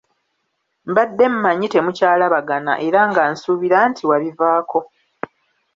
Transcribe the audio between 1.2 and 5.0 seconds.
mmanyi temukyalabagana era nga nsuubira nti wabivaako.